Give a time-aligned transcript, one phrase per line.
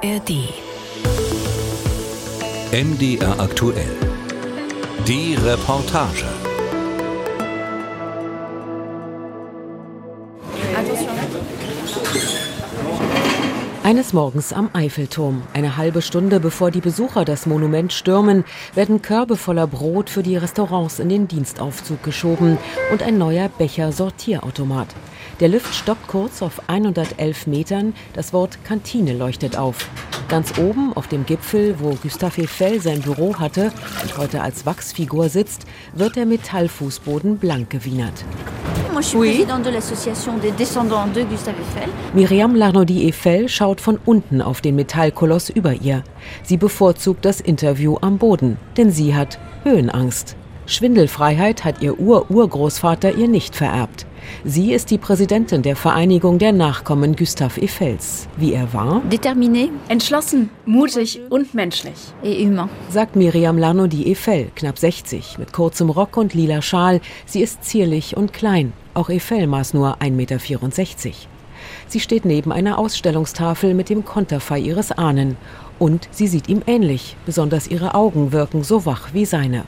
[0.00, 0.30] ARD.
[2.70, 3.96] MDR aktuell.
[5.08, 6.24] Die Reportage.
[13.82, 18.44] Eines Morgens am Eiffelturm, eine halbe Stunde bevor die Besucher das Monument stürmen,
[18.74, 22.58] werden Körbe voller Brot für die Restaurants in den Dienstaufzug geschoben
[22.92, 24.94] und ein neuer Becher-Sortierautomat.
[25.40, 29.88] Der Lift stoppt kurz auf 111 Metern, das Wort Kantine leuchtet auf.
[30.28, 33.70] Ganz oben auf dem Gipfel, wo Gustave Eiffel sein Büro hatte
[34.02, 38.24] und heute als Wachsfigur sitzt, wird der Metallfußboden blank gewienert.
[39.14, 39.46] Oui.
[42.14, 46.02] Miriam Larnody Eiffel schaut von unten auf den Metallkoloss über ihr.
[46.42, 50.34] Sie bevorzugt das Interview am Boden, denn sie hat Höhenangst.
[50.66, 54.04] Schwindelfreiheit hat ihr Ur-Urgroßvater ihr nicht vererbt.
[54.44, 58.28] Sie ist die Präsidentin der Vereinigung der Nachkommen Gustave Eiffels.
[58.36, 61.94] Wie er war, Déterminé Entschlossen, mutig und menschlich.
[62.22, 62.68] et humain.
[62.90, 67.00] sagt Miriam Larnody Eiffel, knapp 60, mit kurzem Rock und lila Schal.
[67.26, 68.72] Sie ist zierlich und klein.
[68.94, 70.38] Auch Eiffel maß nur 1,64 Meter.
[71.88, 75.36] Sie steht neben einer Ausstellungstafel mit dem Konterfei ihres Ahnen.
[75.78, 79.64] Und sie sieht ihm ähnlich, besonders ihre Augen wirken so wach wie seine.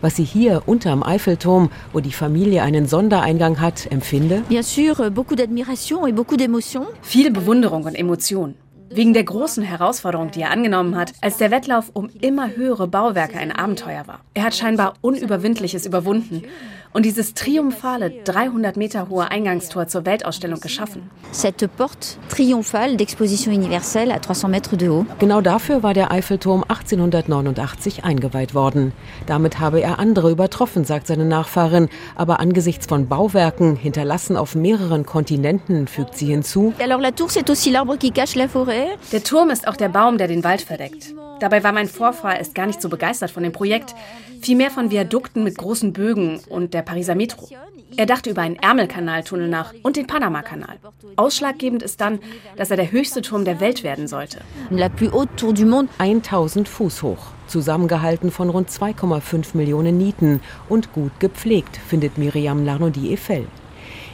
[0.00, 5.36] Was sie hier unterm Eiffelturm, wo die Familie einen Sondereingang hat, empfinde, Bien sûr, beaucoup
[5.36, 6.86] d'admiration et beaucoup d'émotion.
[7.02, 8.54] Viel Bewunderung und Emotion.
[8.94, 13.36] Wegen der großen Herausforderung, die er angenommen hat, als der Wettlauf um immer höhere Bauwerke
[13.38, 14.20] ein Abenteuer war.
[14.34, 16.44] Er hat scheinbar Unüberwindliches überwunden
[16.92, 21.10] und dieses triumphale 300 Meter hohe Eingangstor zur Weltausstellung geschaffen.
[21.32, 25.06] Cette porte triomphale d'exposition universelle à 300 mètres de haut.
[25.18, 28.92] Genau dafür war der Eiffelturm 1889 eingeweiht worden.
[29.26, 31.88] Damit habe er andere übertroffen, sagt seine Nachfahrin.
[32.14, 37.50] Aber angesichts von Bauwerken, hinterlassen auf mehreren Kontinenten, fügt sie hinzu, Alors la tour, c'est
[37.50, 38.83] aussi l'arbre qui cache la forêt.
[39.12, 41.14] Der Turm ist auch der Baum, der den Wald verdeckt.
[41.40, 43.94] Dabei war mein Vorfahr erst gar nicht so begeistert von dem Projekt,
[44.40, 47.48] vielmehr von Viadukten mit großen Bögen und der Pariser Metro.
[47.96, 50.78] Er dachte über einen Ärmelkanaltunnel nach und den Panamakanal.
[51.16, 52.18] Ausschlaggebend ist dann,
[52.56, 54.40] dass er der höchste Turm der Welt werden sollte.
[54.70, 55.90] La plus haute tour du monde.
[55.98, 63.12] 1000 Fuß hoch, zusammengehalten von rund 2,5 Millionen Nieten und gut gepflegt, findet Miriam Larnody
[63.12, 63.46] Eiffel.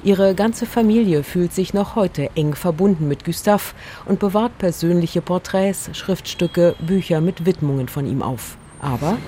[0.02, 3.74] Ihre ganze Familie fühlt sich noch heute eng verbunden mit Gustave
[4.06, 8.56] und bewahrt persönliche Porträts, Schriftstücke, Bücher mit Widmungen von ihm auf.
[8.80, 9.18] Aber.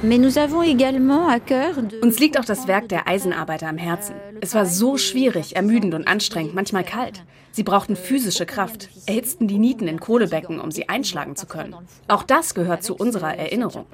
[2.00, 4.14] Uns liegt auch das Werk der Eisenarbeiter am Herzen.
[4.40, 7.22] Es war so schwierig, ermüdend und anstrengend, manchmal kalt.
[7.54, 11.74] Sie brauchten physische Kraft, erhitzten die Nieten in Kohlebecken, um sie einschlagen zu können.
[12.08, 13.84] Auch das gehört zu unserer Erinnerung.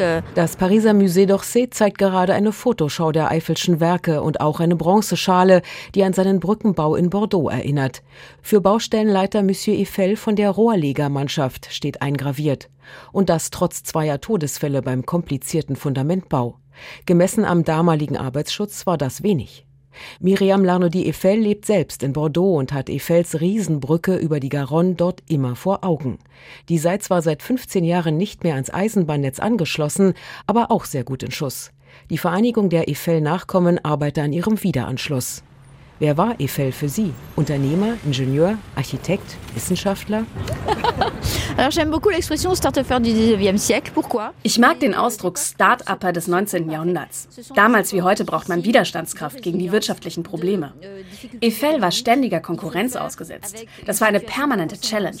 [0.00, 4.74] euh, Das Pariser Musée d'Orsay zeigt gerade eine Fotoschau der Eiffelschen Werke und auch eine
[4.74, 5.60] Bronzeschale,
[5.94, 8.02] die an seinen Brückenbau in Bordeaux erinnert.
[8.40, 12.70] Für Baustellenleiter Monsieur Eiffel von der Rohrlegermannschaft steht eingraviert.
[13.12, 16.58] Und das trotz zweier Todesfälle beim komplizierten Fundamentbau.
[17.04, 19.65] Gemessen am damaligen Arbeitsschutz war das wenig.
[20.20, 25.22] Miriam Larnody Eiffel lebt selbst in Bordeaux und hat Eiffels Riesenbrücke über die Garonne dort
[25.28, 26.18] immer vor Augen.
[26.68, 30.14] Die sei zwar seit 15 Jahren nicht mehr ans Eisenbahnnetz angeschlossen,
[30.46, 31.72] aber auch sehr gut in Schuss.
[32.10, 35.42] Die Vereinigung der Eiffel-Nachkommen arbeitet an ihrem Wiederanschluss.
[35.98, 37.12] Wer war Eiffel für Sie?
[37.36, 40.26] Unternehmer, Ingenieur, Architekt, Wissenschaftler?
[41.58, 43.90] Alors j'aime beaucoup l'expression start-upper du 19e siècle.
[43.94, 46.70] Pourquoi Ich mag den Ausdruck Start-Upper des 19.
[46.70, 47.28] Jahrhunderts.
[47.54, 50.74] Damals wie heute braucht man Widerstandskraft gegen die wirtschaftlichen Probleme.
[51.42, 53.64] Eiffel war ständiger Konkurrenz ausgesetzt.
[53.86, 55.16] Das war eine permanente Challenge.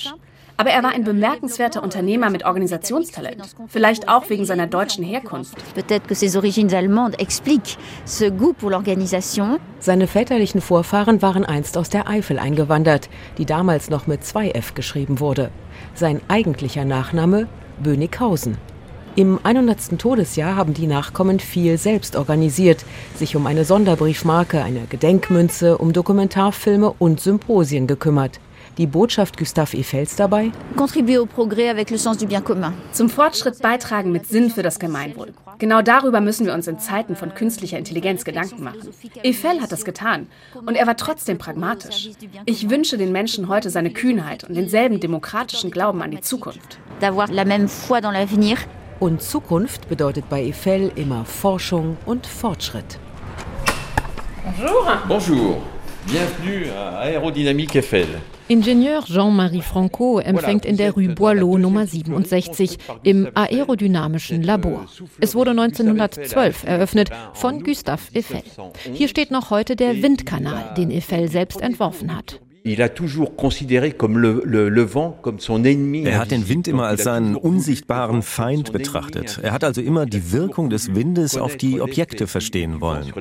[0.58, 3.42] Aber er war ein bemerkenswerter Unternehmer mit Organisationstalent.
[3.68, 5.56] Vielleicht auch wegen seiner deutschen Herkunft.
[5.74, 9.58] Peut-être que ses origines allemandes expliquent ce goût pour l'organisation.
[9.80, 15.20] Seine väterlichen Vorfahren waren einst aus der Eifel eingewandert, die damals noch mit 2F geschrieben
[15.20, 15.50] wurde.
[15.96, 17.48] Sein eigentlicher Nachname
[17.82, 18.58] Bönighausen.
[19.14, 19.98] Im 100.
[19.98, 22.84] Todesjahr haben die Nachkommen viel selbst organisiert,
[23.14, 28.40] sich um eine Sonderbriefmarke, eine Gedenkmünze, um Dokumentarfilme und Symposien gekümmert.
[28.78, 30.52] Die Botschaft Gustave Eiffels dabei?
[32.92, 35.32] Zum Fortschritt beitragen mit Sinn für das Gemeinwohl.
[35.58, 38.90] Genau darüber müssen wir uns in Zeiten von künstlicher Intelligenz Gedanken machen.
[39.24, 40.26] Eiffel hat das getan
[40.66, 42.10] und er war trotzdem pragmatisch.
[42.44, 46.78] Ich wünsche den Menschen heute seine Kühnheit und denselben demokratischen Glauben an die Zukunft.
[49.00, 52.98] Und Zukunft bedeutet bei Eiffel immer Forschung und Fortschritt.
[55.08, 55.62] Bonjour,
[56.06, 58.06] bienvenue à Aérodynamique Eiffel.
[58.48, 64.86] Ingenieur Jean-Marie Franco empfängt in der Rue Boileau Nummer 67 im aerodynamischen Labor.
[65.20, 68.42] Es wurde 1912 eröffnet von Gustave Eiffel.
[68.92, 72.40] Hier steht noch heute der Windkanal, den Eiffel selbst entworfen hat.
[72.66, 72.84] Er
[76.18, 79.38] hat den Wind immer als seinen unsichtbaren Feind betrachtet.
[79.40, 83.12] Er hat also immer die Wirkung des Windes auf die Objekte verstehen wollen.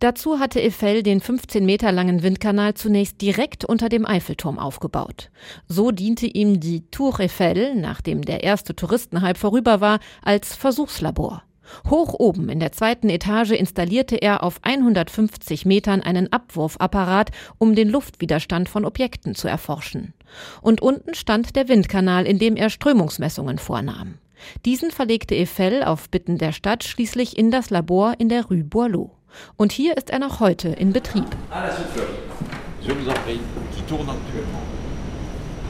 [0.00, 5.30] Dazu hatte Eiffel den 15 Meter langen Windkanal zunächst direkt unter dem Eiffelturm aufgebaut.
[5.66, 11.42] So diente ihm die Tour Eiffel, nachdem der erste Touristenhype vorüber war, als Versuchslabor.
[11.88, 17.88] Hoch oben in der zweiten Etage installierte er auf 150 Metern einen Abwurfapparat, um den
[17.88, 20.14] Luftwiderstand von Objekten zu erforschen.
[20.60, 24.18] Und unten stand der Windkanal, in dem er Strömungsmessungen vornahm.
[24.64, 29.16] Diesen verlegte Eiffel auf Bitten der Stadt schließlich in das Labor in der Rue Boileau.
[29.56, 31.26] Und hier ist er noch heute in Betrieb.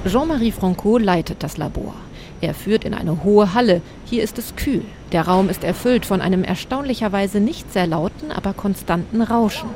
[0.07, 1.95] Jean-Marie Franco leitet das Labor.
[2.41, 3.81] Er führt in eine hohe Halle.
[4.05, 4.83] Hier ist es kühl.
[5.13, 9.69] Der Raum ist erfüllt von einem erstaunlicherweise nicht sehr lauten, aber konstanten Rauschen.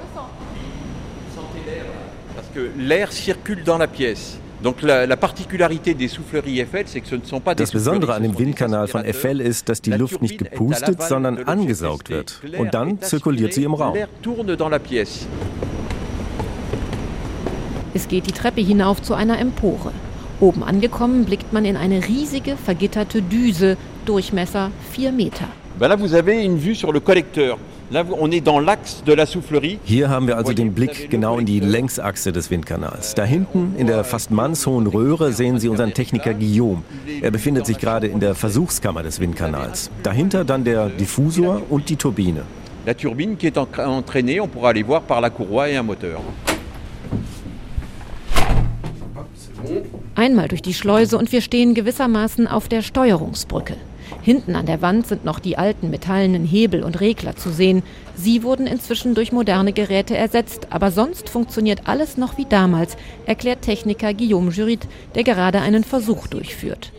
[7.57, 12.11] Das Besondere an dem Windkanal von Eiffel ist, dass die Luft nicht gepustet, sondern angesaugt
[12.11, 12.41] wird.
[12.59, 13.97] Und dann zirkuliert sie im Raum.
[17.95, 19.93] Es geht die Treppe hinauf zu einer Empore.
[20.41, 25.49] Oben angekommen blickt man in eine riesige vergitterte Düse, Durchmesser 4 Meter.
[29.85, 33.15] Hier haben wir also den Blick genau in die Längsachse des Windkanals.
[33.17, 36.83] Da hinten in der fast mannshohen Röhre sehen Sie unseren Techniker Guillaume.
[37.21, 39.91] Er befindet sich gerade in der Versuchskammer des Windkanals.
[40.05, 42.43] Dahinter dann der Diffusor und die Turbine.
[42.87, 46.21] La turbine qui est entraînée, on pourra aller voir par la courroie et un moteur.
[50.15, 53.77] Einmal durch die Schleuse und wir stehen gewissermaßen auf der Steuerungsbrücke.
[54.23, 57.83] Hinten an der Wand sind noch die alten metallenen Hebel und Regler zu sehen.
[58.17, 62.97] Sie wurden inzwischen durch moderne Geräte ersetzt, aber sonst funktioniert alles noch wie damals,
[63.27, 66.93] erklärt Techniker Guillaume Jurit, der gerade einen Versuch durchführt.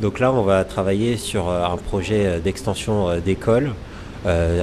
[0.00, 3.72] Donc là, on va travailler sur euh, un projet d'extension euh, d'école
[4.24, 4.62] euh,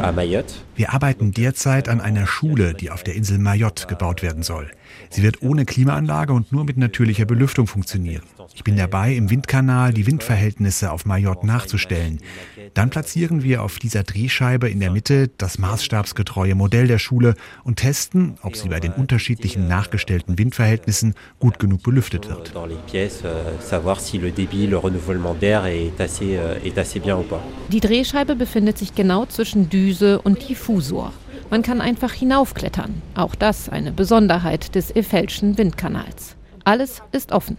[0.76, 4.72] wir arbeiten derzeit an einer Schule, die auf der Insel Mayotte gebaut werden soll.
[5.10, 8.24] Sie wird ohne Klimaanlage und nur mit natürlicher Belüftung funktionieren.
[8.54, 12.20] Ich bin dabei, im Windkanal die Windverhältnisse auf Mayotte nachzustellen.
[12.74, 17.78] Dann platzieren wir auf dieser Drehscheibe in der Mitte das maßstabsgetreue Modell der Schule und
[17.78, 22.54] testen, ob sie bei den unterschiedlichen nachgestellten Windverhältnissen gut genug belüftet wird.
[27.70, 31.14] Die Drehscheibe befindet sich genau zwischen Düse und Diffusor.
[31.50, 33.02] Man kann einfach hinaufklettern.
[33.16, 36.36] Auch das eine Besonderheit des Effelschen Windkanals.
[36.64, 37.58] Alles ist offen.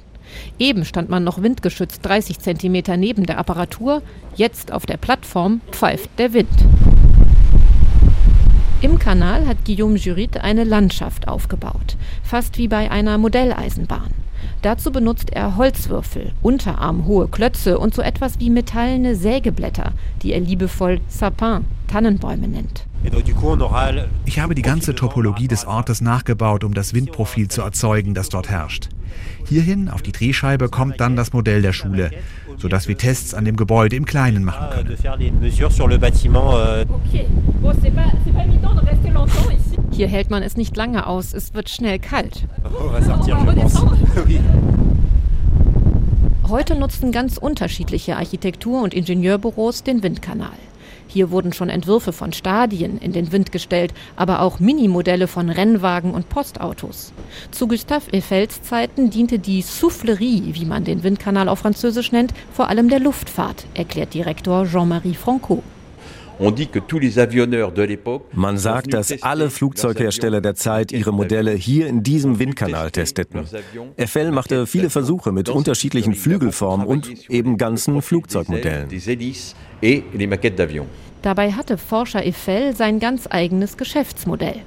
[0.61, 4.03] Eben stand man noch windgeschützt 30 Zentimeter neben der Apparatur,
[4.37, 6.49] jetzt auf der Plattform pfeift der Wind.
[8.81, 14.15] Im Kanal hat Guillaume Jurit eine Landschaft aufgebaut, fast wie bei einer Modelleisenbahn.
[14.63, 19.93] Dazu benutzt er Holzwürfel, unterarmhohe Klötze und so etwas wie metallene Sägeblätter,
[20.23, 22.85] die er liebevoll Sapin, Tannenbäume nennt.
[24.27, 28.51] Ich habe die ganze Topologie des Ortes nachgebaut, um das Windprofil zu erzeugen, das dort
[28.51, 28.89] herrscht.
[29.47, 32.11] Hierhin, auf die Drehscheibe, kommt dann das Modell der Schule,
[32.59, 34.97] sodass wir Tests an dem Gebäude im Kleinen machen können.
[39.91, 42.47] Hier hält man es nicht lange aus, es wird schnell kalt.
[46.49, 50.51] Heute nutzen ganz unterschiedliche Architektur- und Ingenieurbüros den Windkanal.
[51.13, 56.13] Hier wurden schon Entwürfe von Stadien in den Wind gestellt, aber auch Minimodelle von Rennwagen
[56.13, 57.13] und Postautos.
[57.51, 62.69] Zu Gustave Eiffels Zeiten diente die Soufflerie, wie man den Windkanal auf Französisch nennt, vor
[62.69, 65.65] allem der Luftfahrt, erklärt Direktor Jean-Marie Franco.
[68.33, 73.45] Man sagt, dass alle Flugzeughersteller der Zeit ihre Modelle hier in diesem Windkanal testeten.
[73.99, 78.89] Eiffel machte viele Versuche mit unterschiedlichen Flügelformen und eben ganzen Flugzeugmodellen.
[81.23, 84.63] Dabei hatte Forscher Eiffel sein ganz eigenes Geschäftsmodell.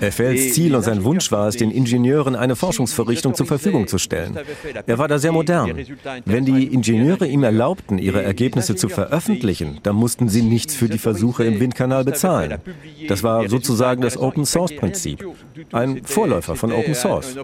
[0.00, 4.38] Eiffels Ziel und sein Wunsch war es, den Ingenieuren eine Forschungsvorrichtung zur Verfügung zu stellen.
[4.86, 5.76] Er war da sehr modern.
[6.24, 10.98] Wenn die Ingenieure ihm erlaubten, ihre Ergebnisse zu veröffentlichen, dann mussten sie nichts für die
[10.98, 12.58] Versuche im Windkanal bezahlen.
[13.08, 15.26] Das war sozusagen das Open Source Prinzip.
[15.72, 17.36] Ein Vorläufer von Open Source.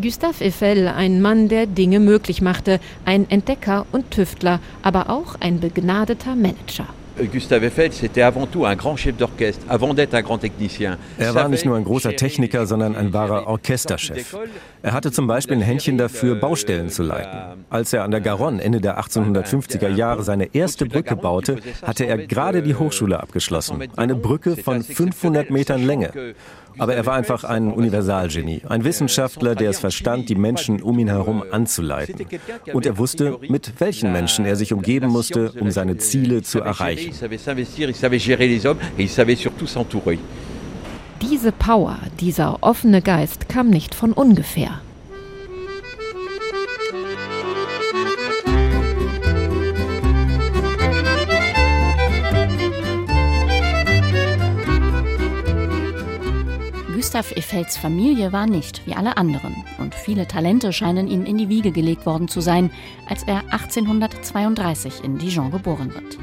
[0.00, 5.60] Gustave Eiffel, ein Mann, der Dinge möglich machte, ein Entdecker und Tüftler, aber auch ein
[5.60, 6.86] begnadeter Manager.
[7.32, 10.96] Gustave Eiffel, c'était avant tout un grand chef d'orchestre, avant d'être un grand technicien.
[11.16, 14.36] Er war nicht nur ein großer Techniker, sondern ein wahrer Orchesterchef.
[14.82, 17.64] Er hatte zum Beispiel ein Händchen dafür, Baustellen zu leiten.
[17.70, 22.18] Als er an der Garonne Ende der 1850er Jahre seine erste Brücke baute, hatte er
[22.26, 23.84] gerade die Hochschule abgeschlossen.
[23.94, 26.34] Eine Brücke von 500 Metern Länge.
[26.78, 31.08] Aber er war einfach ein Universalgenie, ein Wissenschaftler, der es verstand, die Menschen um ihn
[31.08, 32.26] herum anzuleiten.
[32.72, 37.12] Und er wusste, mit welchen Menschen er sich umgeben musste, um seine Ziele zu erreichen.
[41.22, 44.80] Diese Power, dieser offene Geist kam nicht von ungefähr.
[57.04, 61.50] Gustav Eiffels Familie war nicht wie alle anderen und viele Talente scheinen ihm in die
[61.50, 62.70] Wiege gelegt worden zu sein,
[63.06, 66.18] als er 1832 in Dijon geboren wird.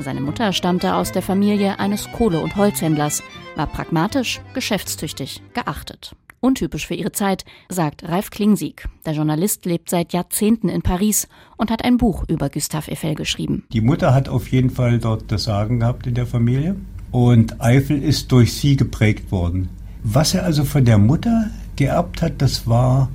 [0.00, 3.22] Seine Mutter stammte aus der Familie eines Kohle- und Holzhändlers,
[3.54, 6.16] war pragmatisch, geschäftstüchtig, geachtet.
[6.40, 8.88] Untypisch für ihre Zeit, sagt Ralf Klingsieg.
[9.06, 13.62] Der Journalist lebt seit Jahrzehnten in Paris und hat ein Buch über Gustave Eiffel geschrieben.
[13.72, 16.74] Die Mutter hat auf jeden Fall dort das Sagen gehabt in der Familie
[17.12, 19.68] und Eiffel ist durch sie geprägt worden.
[20.06, 23.08] Was er also von der Mutter geerbt hat, das war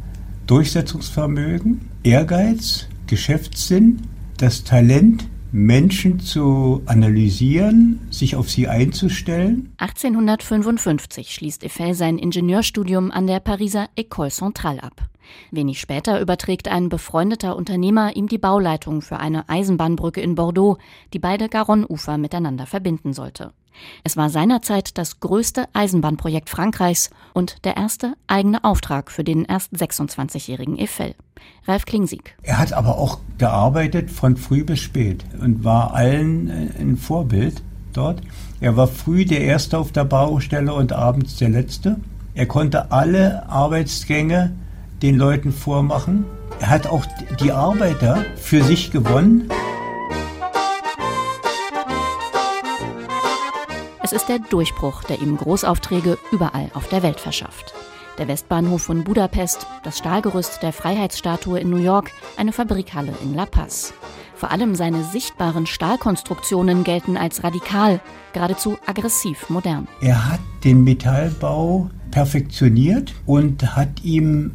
[0.47, 4.01] Durchsetzungsvermögen, Ehrgeiz, Geschäftssinn,
[4.37, 9.71] das Talent, Menschen zu analysieren, sich auf sie einzustellen.
[9.77, 15.03] 1855 schließt Eiffel sein Ingenieurstudium an der Pariser École Centrale ab.
[15.51, 20.79] Wenig später überträgt ein befreundeter Unternehmer ihm die Bauleitung für eine Eisenbahnbrücke in Bordeaux,
[21.13, 23.53] die beide Garonne-Ufer miteinander verbinden sollte.
[24.03, 29.73] Es war seinerzeit das größte Eisenbahnprojekt Frankreichs und der erste eigene Auftrag für den erst
[29.73, 31.15] 26-jährigen Eiffel.
[31.65, 32.35] Ralf Klingsieg.
[32.43, 37.61] Er hat aber auch gearbeitet von früh bis spät und war allen äh, ein Vorbild
[37.93, 38.21] dort.
[38.59, 41.97] Er war früh der Erste auf der Baustelle und abends der Letzte.
[42.33, 44.53] Er konnte alle Arbeitsgänge
[45.01, 46.25] den Leuten vormachen.
[46.59, 47.05] Er hat auch
[47.39, 49.49] die Arbeiter für sich gewonnen.
[54.09, 57.75] Es ist der Durchbruch, der ihm Großaufträge überall auf der Welt verschafft.
[58.17, 63.45] Der Westbahnhof von Budapest, das Stahlgerüst der Freiheitsstatue in New York, eine Fabrikhalle in La
[63.45, 63.93] Paz.
[64.33, 68.01] Vor allem seine sichtbaren Stahlkonstruktionen gelten als radikal,
[68.33, 69.87] geradezu aggressiv modern.
[70.01, 74.53] Er hat den Metallbau perfektioniert und hat ihm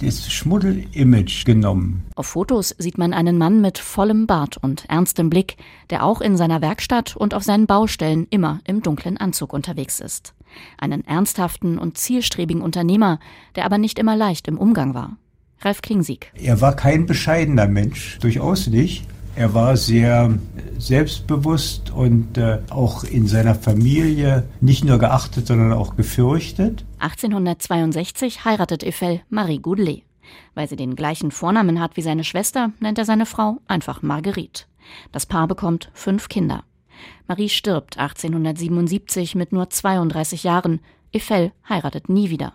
[0.00, 2.04] das Schmuddel-Image genommen.
[2.14, 5.56] Auf Fotos sieht man einen Mann mit vollem Bart und ernstem Blick,
[5.90, 10.34] der auch in seiner Werkstatt und auf seinen Baustellen immer im dunklen Anzug unterwegs ist.
[10.78, 13.18] Einen ernsthaften und zielstrebigen Unternehmer,
[13.54, 15.16] der aber nicht immer leicht im Umgang war.
[15.60, 16.32] Ralf Klingsieg.
[16.34, 19.06] Er war kein bescheidener Mensch, durchaus nicht.
[19.36, 20.38] Er war sehr
[20.78, 26.86] selbstbewusst und äh, auch in seiner Familie nicht nur geachtet, sondern auch gefürchtet.
[27.00, 30.04] 1862 heiratet Eiffel Marie Goudelet.
[30.54, 34.64] Weil sie den gleichen Vornamen hat wie seine Schwester, nennt er seine Frau einfach Marguerite.
[35.12, 36.64] Das Paar bekommt fünf Kinder.
[37.28, 40.80] Marie stirbt 1877 mit nur 32 Jahren.
[41.14, 42.54] Eiffel heiratet nie wieder.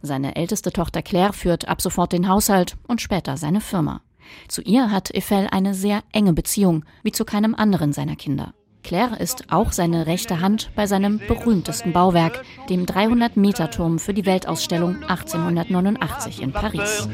[0.00, 4.00] Seine älteste Tochter Claire führt ab sofort den Haushalt und später seine Firma.
[4.48, 8.52] Zu ihr hat Eiffel eine sehr enge Beziehung, wie zu keinem anderen seiner Kinder.
[8.86, 15.02] Claire ist auch seine rechte Hand bei seinem berühmtesten Bauwerk, dem 300-Meter-Turm für die Weltausstellung
[15.02, 17.08] 1889 in Paris.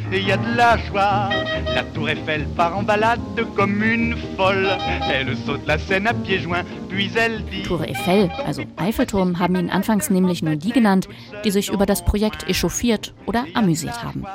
[7.66, 11.08] Tour Eiffel, also Eiffelturm, haben ihn anfangs nämlich nur die genannt,
[11.42, 14.26] die sich über das Projekt echauffiert oder amüsiert haben.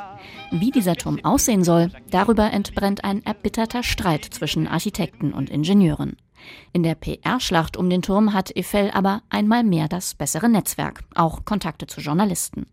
[0.52, 6.16] Wie dieser Turm aussehen soll, darüber entbrennt ein erbitterter Streit zwischen Architekten und Ingenieuren.
[6.72, 11.44] In der PR-Schlacht um den Turm hat Eiffel aber einmal mehr das bessere Netzwerk, auch
[11.46, 12.68] Kontakte zu Journalisten.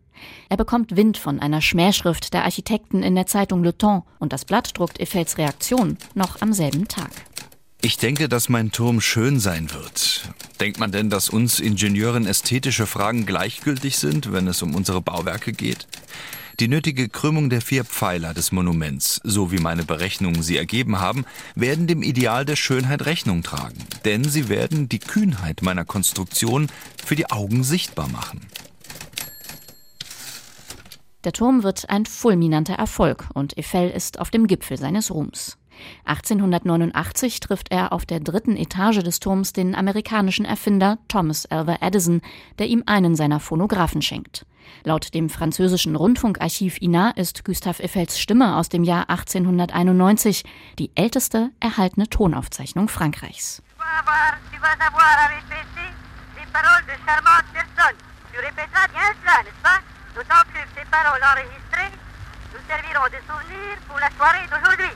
[0.48, 4.44] Er bekommt Wind von einer Schmähschrift der Architekten in der Zeitung Le Temps und das
[4.44, 7.10] Blatt druckt Eiffels Reaktion noch am selben Tag.
[7.80, 10.30] Ich denke, dass mein Turm schön sein wird.
[10.60, 15.52] Denkt man denn, dass uns Ingenieuren ästhetische Fragen gleichgültig sind, wenn es um unsere Bauwerke
[15.52, 15.86] geht?
[16.61, 21.25] Die nötige Krümmung der vier Pfeiler des Monuments, so wie meine Berechnungen sie ergeben haben,
[21.56, 23.84] werden dem Ideal der Schönheit Rechnung tragen.
[24.04, 26.68] Denn sie werden die Kühnheit meiner Konstruktion
[27.04, 28.40] für die Augen sichtbar machen.
[31.25, 35.58] Der Turm wird ein fulminanter Erfolg und Eiffel ist auf dem Gipfel seines Ruhms.
[36.04, 42.20] 1889 trifft er auf der dritten Etage des Turms den amerikanischen Erfinder Thomas Alva Edison,
[42.61, 44.46] der ihm einen seiner Phonographen schenkt.
[44.85, 50.44] Laut dem französischen Rundfunkarchiv INA ist Gustave Eiffels Stimme aus dem Jahr 1891
[50.78, 53.62] die älteste erhaltene Tonaufzeichnung Frankreichs.
[62.54, 64.94] nous serviront de souvenir pour la soirée d'aujourd'hui.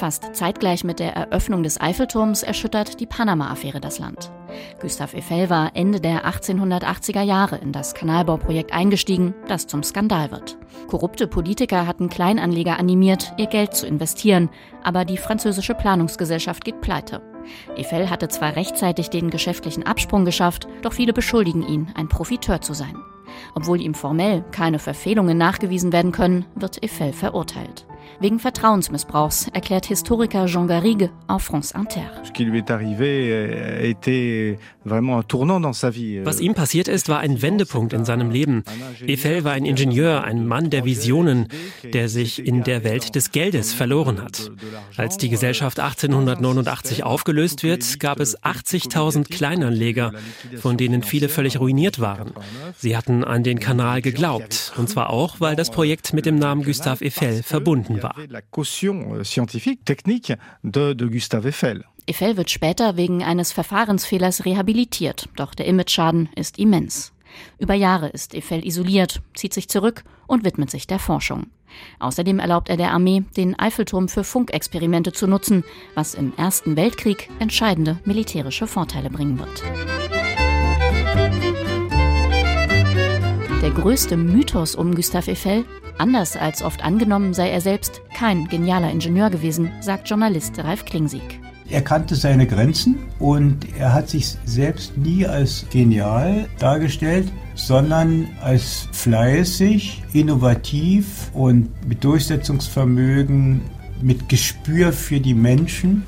[0.00, 4.32] Fast zeitgleich mit der Eröffnung des Eiffelturms erschüttert die Panama-Affäre das Land.
[4.80, 10.56] Gustav Eiffel war Ende der 1880er Jahre in das Kanalbauprojekt eingestiegen, das zum Skandal wird.
[10.86, 14.48] Korrupte Politiker hatten Kleinanleger animiert, ihr Geld zu investieren,
[14.82, 17.20] aber die französische Planungsgesellschaft geht pleite.
[17.76, 22.72] Eiffel hatte zwar rechtzeitig den geschäftlichen Absprung geschafft, doch viele beschuldigen ihn, ein Profiteur zu
[22.72, 22.96] sein.
[23.54, 27.84] Obwohl ihm formell keine Verfehlungen nachgewiesen werden können, wird Eiffel verurteilt.
[28.20, 32.02] Wegen Vertrauensmissbrauchs, erklärt Historiker Jean Garrigue auf France Inter.
[36.24, 38.62] Was ihm passiert ist, war ein Wendepunkt in seinem Leben.
[39.08, 41.48] Eiffel war ein Ingenieur, ein Mann der Visionen,
[41.82, 44.50] der sich in der Welt des Geldes verloren hat.
[44.98, 50.12] Als die Gesellschaft 1889 aufgelöst wird, gab es 80.000 Kleinanleger,
[50.60, 52.32] von denen viele völlig ruiniert waren.
[52.76, 56.64] Sie hatten an den Kanal geglaubt, und zwar auch, weil das Projekt mit dem Namen
[56.64, 58.09] Gustave Eiffel verbunden war.
[61.08, 61.84] Gustave Eiffel.
[62.08, 67.12] Eiffel wird später wegen eines Verfahrensfehlers rehabilitiert, doch der Imageschaden ist immens.
[67.58, 71.46] Über Jahre ist Eiffel isoliert, zieht sich zurück und widmet sich der Forschung.
[72.00, 75.62] Außerdem erlaubt er der Armee, den Eiffelturm für Funkexperimente zu nutzen,
[75.94, 79.62] was im Ersten Weltkrieg entscheidende militärische Vorteile bringen wird.
[83.70, 85.64] Der größte Mythos um Gustave Eiffel?
[85.96, 91.38] Anders als oft angenommen sei er selbst kein genialer Ingenieur gewesen, sagt Journalist Ralf Klingsieg.
[91.68, 98.88] Er kannte seine Grenzen und er hat sich selbst nie als genial dargestellt, sondern als
[98.90, 103.60] fleißig, innovativ und mit Durchsetzungsvermögen,
[104.02, 106.04] mit Gespür für die Menschen.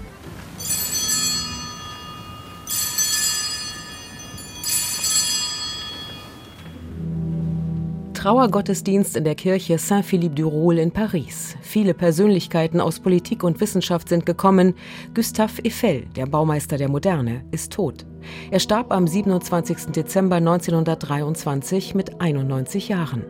[8.22, 11.56] Trauergottesdienst in der Kirche Saint-Philippe du Roule in Paris.
[11.60, 14.74] Viele Persönlichkeiten aus Politik und Wissenschaft sind gekommen.
[15.12, 18.06] Gustave Eiffel, der Baumeister der Moderne, ist tot.
[18.52, 19.86] Er starb am 27.
[19.86, 23.24] Dezember 1923 mit 91 Jahren.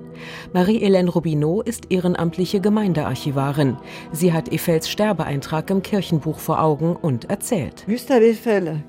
[0.52, 3.78] Marie-Hélène Robineau ist ehrenamtliche Gemeindearchivarin.
[4.12, 7.86] Sie hat Eiffels Sterbeeintrag im Kirchenbuch vor Augen und erzählt.
[7.86, 8.84] Gustave Eiffel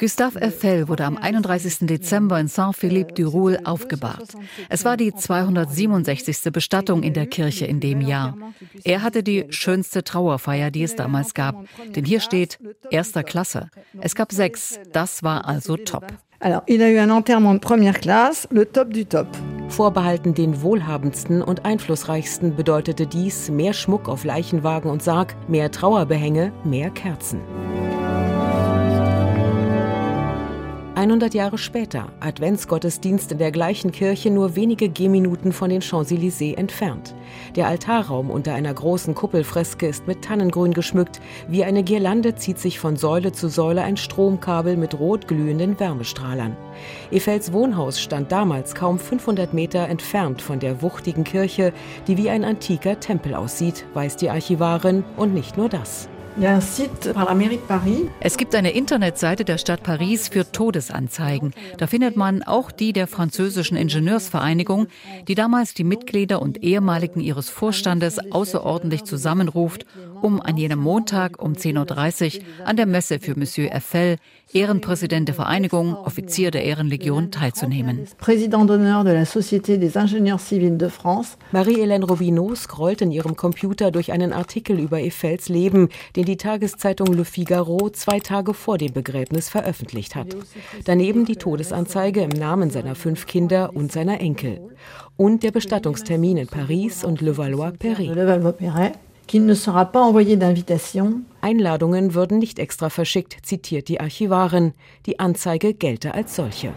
[0.00, 1.86] Gustave Eiffel wurde am 31.
[1.86, 4.34] Dezember in Saint-Philippe du Roule aufgebahrt.
[4.68, 6.52] Es war die 267.
[6.52, 8.36] Bestattung in der Kirche in dem Jahr.
[8.82, 11.64] Er hatte die schönste Trauerfeier, die es damals gab.
[11.94, 12.58] Denn hier steht
[12.90, 13.70] erster Klasse.
[14.00, 14.80] Es gab sechs.
[14.92, 16.08] Das war also top.
[16.40, 19.26] Alors, il a eu un enterrement de première classe, le top du top.
[19.68, 26.52] Vorbehalten den wohlhabendsten und einflussreichsten bedeutete dies mehr Schmuck auf Leichenwagen und Sarg, mehr Trauerbehänge,
[26.64, 27.40] mehr Kerzen.
[31.06, 37.14] 100 Jahre später, Adventsgottesdienst in der gleichen Kirche nur wenige Gehminuten von den Champs-Élysées entfernt.
[37.54, 41.20] Der Altarraum unter einer großen Kuppelfreske ist mit Tannengrün geschmückt.
[41.48, 46.56] Wie eine Girlande zieht sich von Säule zu Säule ein Stromkabel mit rot glühenden Wärmestrahlern.
[47.12, 51.72] Eiffels Wohnhaus stand damals kaum 500 Meter entfernt von der wuchtigen Kirche,
[52.08, 56.08] die wie ein antiker Tempel aussieht, weiß die Archivarin, und nicht nur das.
[58.20, 61.54] Es gibt eine Internetseite der Stadt Paris für Todesanzeigen.
[61.78, 64.88] Da findet man auch die der französischen Ingenieursvereinigung,
[65.28, 69.86] die damals die Mitglieder und ehemaligen ihres Vorstandes außerordentlich zusammenruft,
[70.20, 74.18] um an jenem Montag um 10.30 Uhr an der Messe für Monsieur Eiffel,
[74.52, 78.06] Ehrenpräsident der Vereinigung, Offizier der Ehrenlegion, teilzunehmen.
[81.52, 87.12] Marie-Hélène Robineau scrollt in ihrem Computer durch einen Artikel über Eiffels Leben, den die Tageszeitung
[87.12, 90.36] Le Figaro zwei Tage vor dem Begräbnis veröffentlicht hat.
[90.84, 94.60] Daneben die Todesanzeige im Namen seiner fünf Kinder und seiner Enkel.
[95.16, 98.96] Und der Bestattungstermin in Paris und Levallois-Perret.
[101.40, 104.72] Einladungen würden nicht extra verschickt, zitiert die Archivarin.
[105.06, 106.72] Die Anzeige gelte als solche.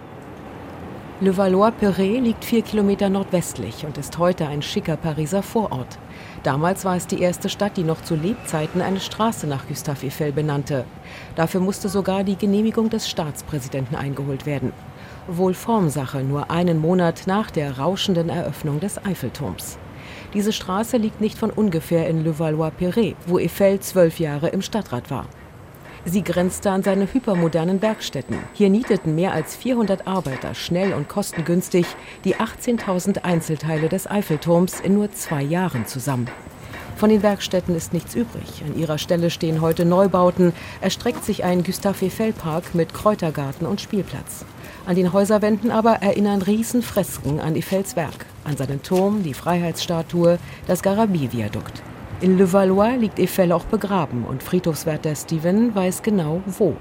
[1.21, 5.99] Levallois-Perret liegt vier Kilometer nordwestlich und ist heute ein schicker Pariser Vorort.
[6.41, 10.31] Damals war es die erste Stadt, die noch zu Lebzeiten eine Straße nach Gustave Eiffel
[10.31, 10.85] benannte.
[11.35, 14.71] Dafür musste sogar die Genehmigung des Staatspräsidenten eingeholt werden.
[15.27, 19.77] Wohl Formsache nur einen Monat nach der rauschenden Eröffnung des Eiffelturms.
[20.33, 25.27] Diese Straße liegt nicht von ungefähr in Levallois-Perret, wo Eiffel zwölf Jahre im Stadtrat war.
[26.05, 28.37] Sie grenzte an seine hypermodernen Werkstätten.
[28.53, 31.85] Hier nieteten mehr als 400 Arbeiter schnell und kostengünstig
[32.23, 36.29] die 18.000 Einzelteile des Eiffelturms in nur zwei Jahren zusammen.
[36.95, 38.63] Von den Werkstätten ist nichts übrig.
[38.65, 43.81] An ihrer Stelle stehen heute Neubauten, erstreckt sich ein Gustave Eiffel Park mit Kräutergarten und
[43.81, 44.45] Spielplatz.
[44.85, 50.81] An den Häuserwänden aber erinnern Riesenfresken an Eiffels Werk, an seinen Turm, die Freiheitsstatue, das
[50.81, 51.81] Garabie-Viadukt.
[52.21, 56.75] In Le Valois liegt Eiffel auch begraben und Friedhofswärter Steven weiß genau wo.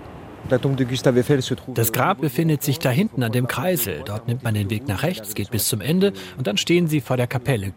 [1.74, 4.03] Das Grab befindet sich da hinten an dem Kreisel.
[4.05, 7.01] Dort nimmt man den Weg nach rechts, geht bis zum Ende und dann stehen Sie
[7.01, 7.72] vor der Kapelle.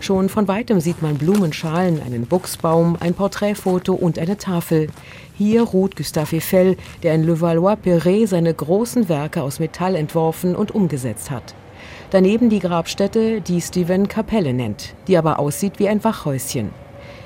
[0.00, 4.88] Schon von weitem sieht man Blumenschalen, einen Buchsbaum, ein Porträtfoto und eine Tafel.
[5.36, 10.74] Hier ruht Gustave Eiffel, der in Le Valois-Perret seine großen Werke aus Metall entworfen und
[10.74, 11.54] umgesetzt hat.
[12.10, 16.70] Daneben die Grabstätte, die Steven Kapelle nennt, die aber aussieht wie ein Wachhäuschen.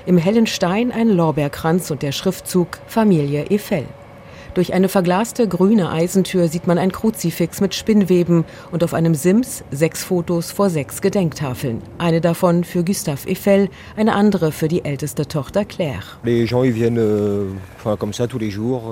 [0.06, 3.86] Im hellen Stein ein Lorbeerkranz und der Schriftzug Familie Eiffel.
[4.54, 9.64] Durch eine verglaste grüne Eisentür sieht man ein Kruzifix mit Spinnweben und auf einem Sims
[9.72, 11.82] sechs Fotos vor sechs Gedenktafeln.
[11.98, 16.04] Eine davon für Gustave Eiffel, eine andere für die älteste Tochter Claire.
[16.24, 16.46] Euh,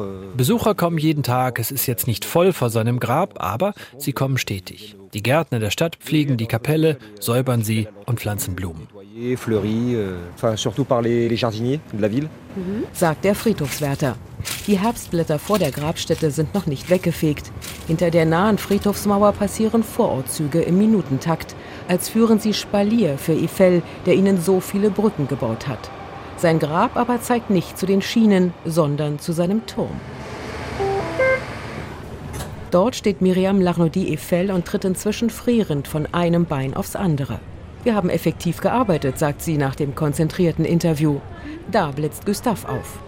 [0.03, 0.37] euh.
[0.37, 1.61] Besucher kommen jeden Tag.
[1.61, 4.97] Es ist jetzt nicht voll vor seinem Grab, aber sie kommen stetig.
[5.15, 8.89] Die Gärtner der Stadt pflegen die Kapelle, säubern sie und pflanzen Blumen.
[12.93, 14.17] Sagt der Friedhofswärter.
[14.67, 17.51] Die Herbstblätter vor der Grabstätte sind noch nicht weggefegt.
[17.89, 21.57] Hinter der nahen Friedhofsmauer passieren Vorortzüge im Minutentakt,
[21.89, 25.91] als führen sie Spalier für Eiffel, der ihnen so viele Brücken gebaut hat.
[26.37, 30.01] Sein Grab aber zeigt nicht zu den Schienen, sondern zu seinem Turm.
[32.71, 37.39] Dort steht Miriam Larnaudy Eiffel und tritt inzwischen frierend von einem Bein aufs andere.
[37.85, 41.21] Wir haben effektiv gearbeitet, sagt sie nach dem konzentrierten Interview.
[41.71, 43.01] Da blitzt Gustav auf.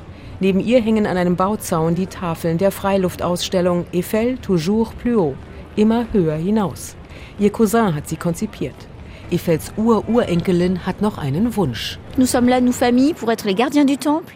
[0.44, 5.36] Neben ihr hängen an einem Bauzaun die Tafeln der Freiluftausstellung Eiffel toujours plus haut,
[5.74, 6.96] immer höher hinaus.
[7.38, 8.74] Ihr Cousin hat sie konzipiert.
[9.32, 11.98] Eiffels Ur-Urenkelin hat noch einen Wunsch.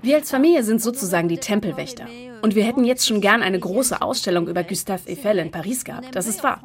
[0.03, 2.07] Wir als Familie sind sozusagen die Tempelwächter.
[2.43, 6.15] Und wir hätten jetzt schon gern eine große Ausstellung über Gustave Eiffel in Paris gehabt.
[6.15, 6.61] Das ist wahr.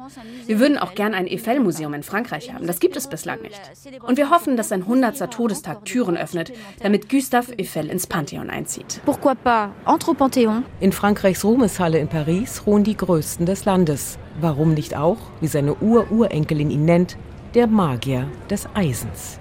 [0.46, 2.66] Wir würden auch gern ein Eiffel-Museum in Frankreich haben.
[2.66, 3.60] Das gibt es bislang nicht.
[4.06, 5.30] Und wir hoffen, dass sein 100.
[5.30, 9.00] Todestag Türen öffnet, damit Gustave Eiffel ins Pantheon einzieht.
[9.04, 9.70] Pourquoi pas?
[9.86, 10.62] Entre au Panthéon.
[10.80, 14.18] In Frankreichs Ruhmeshalle in Paris ruhen die Größten des Landes.
[14.40, 17.16] Warum nicht auch, wie seine Ur-Urenkelin ihn nennt,
[17.54, 19.38] der Magier des Eisens?